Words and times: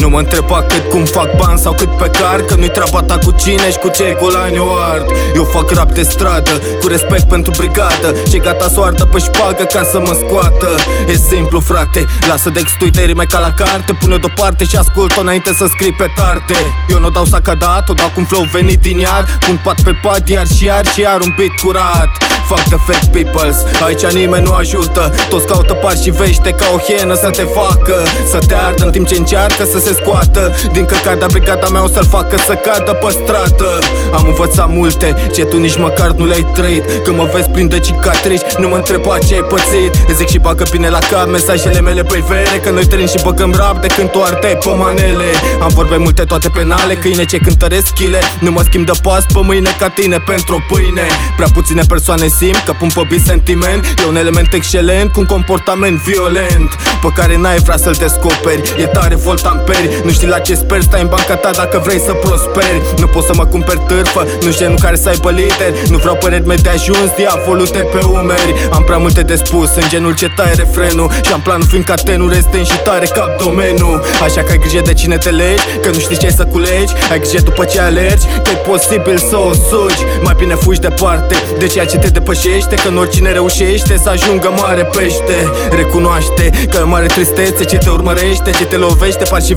Nu 0.00 0.08
mă 0.08 0.18
întreba 0.18 0.62
cât 0.62 0.90
cum 0.90 1.04
fac 1.04 1.36
bani 1.36 1.58
sau 1.58 1.72
cât 1.72 1.96
pe 1.96 2.10
car 2.18 2.40
Că 2.40 2.54
nu-i 2.54 2.70
treaba 2.70 3.02
ta 3.02 3.18
cu 3.24 3.30
cine 3.30 3.70
și 3.70 3.78
cu 3.78 3.88
cei 3.88 4.14
cu 4.14 4.26
la 4.28 4.40
ard 4.92 5.06
Eu 5.34 5.44
fac 5.44 5.70
rap 5.70 5.92
de 5.92 6.02
stradă, 6.02 6.50
cu 6.80 6.86
respect 6.86 7.28
pentru 7.28 7.52
brigadă. 7.56 8.08
Ce 8.30 8.38
gata 8.38 8.68
soartă 8.68 9.04
pe 9.04 9.18
șpagă 9.18 9.64
ca 9.64 9.82
să 9.92 9.98
mă 9.98 10.14
scoată. 10.22 10.68
E 11.08 11.16
simplu 11.16 11.60
frate, 11.60 12.04
lasă 12.28 12.50
de 12.50 12.60
extuiteri 12.60 13.14
mai 13.14 13.26
ca 13.26 13.38
la 13.38 13.52
carte. 13.52 13.92
Pune 13.92 14.16
deoparte 14.16 14.64
și 14.64 14.76
ascult-o 14.76 15.20
înainte 15.20 15.52
să 15.52 15.66
scrii 15.68 15.92
pe 15.92 16.12
tarte. 16.16 16.54
Eu 16.88 16.98
nu 16.98 17.10
dau 17.10 17.24
sacadat, 17.24 17.88
o 17.88 17.92
dau 17.92 18.06
cu 18.06 18.20
un 18.20 18.24
flow 18.24 18.44
venit 18.52 18.80
din 18.80 18.98
iar. 18.98 19.38
Pun 19.46 19.60
pat 19.64 19.80
pe 19.80 19.92
pat, 20.02 20.28
iar 20.28 20.46
și 20.46 20.64
iar 20.64 20.86
și 20.86 21.00
iar 21.00 21.20
un 21.20 21.32
beat 21.36 21.54
curat. 21.62 22.10
Fuck 22.48 22.62
the 22.62 22.78
fake 22.86 23.08
peoples 23.12 23.64
Aici 23.84 24.06
nimeni 24.06 24.44
nu 24.44 24.52
ajută. 24.52 25.14
Toți 25.28 25.46
caută 25.46 25.72
par 25.72 25.96
și 26.02 26.10
vește 26.10 26.50
ca 26.50 26.66
o 26.74 26.78
hienă 26.78 27.14
să 27.14 27.30
te 27.30 27.42
facă. 27.42 28.02
Să 28.30 28.38
te 28.46 28.54
ardă 28.54 28.84
în 28.84 28.90
timp 28.90 29.06
ce 29.06 29.16
încearcă 29.16 29.64
să 29.64 29.78
se 29.86 29.96
scoată 30.00 30.54
Din 30.72 30.84
căcata 30.84 31.26
brigada 31.30 31.68
mea 31.68 31.82
o 31.82 31.88
să-l 31.88 32.06
facă 32.16 32.36
să 32.46 32.54
cadă 32.66 32.92
pe 32.92 33.10
stradă. 33.10 33.70
Am 34.12 34.24
învățat 34.26 34.68
multe 34.68 35.08
ce 35.34 35.44
tu 35.44 35.56
nici 35.58 35.78
măcar 35.78 36.10
nu 36.10 36.24
le-ai 36.26 36.46
trăit. 36.54 36.84
Când 37.04 37.16
mă 37.16 37.28
vezi 37.32 37.48
plin 37.48 37.68
de 37.68 37.78
cicatrici 37.78 38.52
Nu 38.58 38.68
mă 38.68 38.76
întreba 38.76 39.18
ce 39.18 39.34
ai 39.34 39.44
pățit? 39.52 39.92
Îți 40.08 40.16
zic 40.16 40.28
și 40.28 40.38
bagă 40.38 40.64
bine 40.70 40.88
la 40.88 40.98
cap 41.10 41.26
mesajele 41.30 41.80
mele 41.80 42.02
pe 42.02 42.22
vere 42.28 42.56
Că 42.64 42.70
noi 42.70 42.86
trăim 42.86 43.06
și 43.06 43.18
băgăm 43.22 43.52
rap 43.56 43.80
de 43.80 43.86
când 43.96 44.08
tu 44.10 44.22
ardeai 44.22 44.56
pe 44.64 44.70
manele. 44.82 45.28
Am 45.60 45.70
vorbe 45.74 45.96
multe 45.96 46.22
toate 46.22 46.48
penale 46.48 46.94
Câine 46.94 47.24
ce 47.24 47.38
cântăresc 47.38 47.92
chile 47.92 48.20
Nu 48.40 48.50
mă 48.50 48.62
schimb 48.62 48.86
de 48.86 48.92
pas 49.02 49.24
pe 49.32 49.40
mâine 49.42 49.70
ca 49.78 49.88
tine 49.88 50.18
pentru 50.26 50.54
o 50.54 50.74
pâine. 50.74 51.06
Prea 51.36 51.48
puține 51.52 51.82
persoane 51.88 52.26
simt 52.26 52.62
că 52.66 52.72
pun 52.78 52.88
pe 52.94 53.18
sentiment. 53.24 53.84
E 54.02 54.08
un 54.08 54.16
element 54.16 54.52
excelent 54.52 55.12
cu 55.12 55.20
un 55.20 55.26
comportament 55.26 55.98
violent 55.98 56.70
Pe 57.02 57.08
care 57.16 57.36
n-ai 57.36 57.58
vrea 57.58 57.76
să-l 57.76 57.96
descoperi. 57.98 58.74
E 58.78 58.86
tare 58.86 59.14
voltamperi 59.66 60.04
Nu 60.04 60.10
știi 60.10 60.28
la 60.28 60.38
ce 60.38 60.54
sper, 60.54 60.80
stai 60.82 61.00
în 61.00 61.08
banca 61.08 61.34
ta 61.34 61.50
dacă 61.50 61.82
vrei 61.84 62.00
să 62.00 62.12
prosperi. 62.12 62.80
Nu 62.98 63.06
pot 63.06 63.24
să 63.24 63.32
mă 63.34 63.44
cumperi 63.44 63.80
târfă 63.86 64.26
Nu 64.42 64.50
genul 64.58 64.78
care 64.80 64.96
să 64.96 65.08
aibă 65.08 65.30
lider. 65.30 65.70
Nu 65.88 65.96
vreau 65.96 66.14
păreri 66.14 66.46
mele 66.46 66.60
de 66.60 66.68
ajuns, 66.68 67.08
diavolul 67.16 67.68
de 67.72 67.82
pe 67.92 68.00
umeri. 68.04 68.52
Am 68.70 68.82
prea 68.82 68.96
multe 68.98 69.22
de 69.22 69.36
spus, 69.44 69.70
în 69.74 69.88
genul 69.88 70.14
ce 70.14 70.28
taie 70.36 70.54
refrenul. 70.56 71.10
Și 71.26 71.32
am 71.32 71.40
planul 71.40 71.66
fiindcă 71.66 71.94
tenul 72.04 72.32
este 72.32 72.64
și 72.64 72.78
tare 72.78 73.06
ca 73.06 73.36
domeniul 73.44 74.02
Așa 74.22 74.40
că 74.42 74.50
ai 74.50 74.58
grijă 74.58 74.80
de 74.84 74.92
cine 74.92 75.16
te 75.16 75.30
legi 75.30 75.62
Că 75.82 75.88
nu 75.88 75.98
știi 75.98 76.16
ce 76.16 76.30
să 76.30 76.44
culegi. 76.44 76.92
Ai 77.10 77.20
grijă 77.20 77.40
după 77.44 77.64
ce 77.64 77.80
alergi 77.80 78.26
Că 78.44 78.50
e 78.54 78.56
posibil 78.70 79.18
să 79.18 79.36
o 79.36 79.52
sugi. 79.52 80.02
Mai 80.22 80.34
bine 80.38 80.54
fugi 80.54 80.80
departe 80.80 81.34
de 81.58 81.66
ceea 81.66 81.86
ce 81.86 81.96
te 81.96 82.08
depășești 82.08 82.66
gândește 82.66 82.88
Că 82.88 82.94
în 82.94 82.98
oricine 82.98 83.32
reușește 83.32 84.00
să 84.02 84.08
ajungă 84.08 84.54
mare 84.56 84.84
pește. 84.84 85.50
Recunoaște 85.70 86.50
că 86.70 86.78
e 86.80 86.84
mare 86.84 87.06
tristețe 87.06 87.64
ce 87.64 87.76
te 87.76 87.90
urmărește 87.90 88.50
Ce 88.50 88.64
te 88.64 88.76
lovește, 88.76 89.24
vește 89.30 89.46
și 89.46 89.54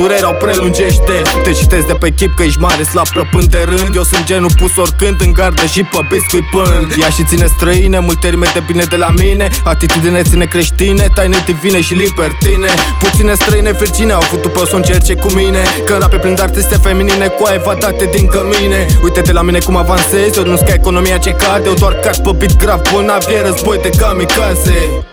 durerea 0.00 0.28
o 0.28 0.32
prelungește. 0.32 1.16
Te 1.42 1.52
citesc 1.52 1.86
de 1.86 1.92
pe 1.92 2.10
chip 2.10 2.36
că 2.36 2.42
ești 2.42 2.60
mare, 2.60 2.82
slab 2.82 3.08
plăpând 3.08 3.44
de 3.44 3.62
rând. 3.64 3.94
Eu 3.94 4.02
sunt 4.02 4.24
genul 4.24 4.50
pus 4.56 4.76
oricând 4.76 5.20
în 5.20 5.32
gardă 5.32 5.64
și 5.66 5.82
pe 5.82 6.00
biscuit 6.08 6.44
pând. 6.50 6.86
Ea 7.00 7.08
și 7.08 7.24
ține 7.24 7.46
străine, 7.46 7.98
multe 7.98 8.28
rime 8.28 8.46
de 8.54 8.62
bine 8.66 8.84
de 8.84 8.96
la 8.96 9.10
mine. 9.22 9.48
Atitudine 9.64 10.22
ține 10.22 10.44
creștine, 10.44 11.06
taine 11.14 11.36
divine 11.44 11.80
și 11.80 11.94
libertine 11.94 12.68
Puține 12.98 13.34
străine 13.34 13.72
virgine 13.72 14.12
au 14.12 14.20
avut 14.22 14.42
după 14.42 14.64
să 14.66 14.76
încerce 14.76 15.14
cu 15.14 15.32
mine. 15.32 15.62
Că 15.84 15.96
rape 16.00 16.16
plin 16.16 16.34
de 16.34 16.42
artiste 16.42 16.76
feminine 16.76 17.26
cu 17.26 17.48
evadate 17.54 18.04
din 18.14 18.26
cămine. 18.26 18.86
Uite 19.02 19.20
de 19.20 19.32
la 19.32 19.42
mine 19.42 19.58
cum 19.58 19.76
avansez, 19.76 20.36
eu 20.36 20.44
nu 20.44 20.56
ca 20.56 20.72
economia 20.72 21.18
ce 21.18 21.30
cade 21.30 21.68
Eu 21.68 21.74
doar 21.74 21.94
cad 21.94 22.16
pe 22.16 22.30
beat 22.38 22.56
grav, 22.56 22.80
bolnav, 22.92 23.24
e 23.28 23.42
război 23.46 23.78
de 23.82 23.90
kamikaze 23.98 25.09